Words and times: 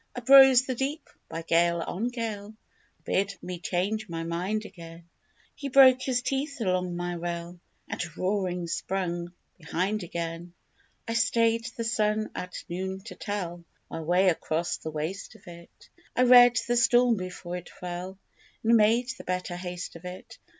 Uprose 0.15 0.63
the 0.63 0.73
deep, 0.73 1.11
by 1.29 1.43
gale 1.43 1.79
on 1.79 2.07
gale, 2.07 2.49
To 2.49 2.55
bid 3.03 3.37
me 3.43 3.59
change 3.59 4.09
my 4.09 4.23
mind 4.23 4.65
again 4.65 5.07
He 5.53 5.69
broke 5.69 6.01
his 6.01 6.23
teeth 6.23 6.59
along 6.59 6.95
my 6.95 7.13
rail, 7.13 7.59
And, 7.87 8.17
roaring, 8.17 8.65
swung 8.65 9.31
behind 9.59 10.01
again. 10.01 10.53
I 11.07 11.13
stayed 11.13 11.65
the 11.77 11.83
sun 11.83 12.31
at 12.33 12.63
noon 12.67 13.01
to 13.01 13.15
tell 13.15 13.63
My 13.91 13.99
way 13.99 14.29
across 14.29 14.77
the 14.77 14.89
waste 14.89 15.35
of 15.35 15.45
it; 15.47 15.89
I 16.15 16.23
read 16.23 16.57
the 16.67 16.77
storm 16.77 17.15
before 17.15 17.55
it 17.57 17.69
fell 17.69 18.17
And 18.63 18.75
made 18.77 19.09
the 19.19 19.23
better 19.23 19.55
haste 19.55 19.95
of 19.95 20.03
it. 20.03 20.39